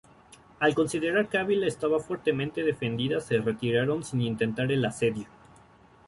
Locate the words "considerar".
0.73-1.29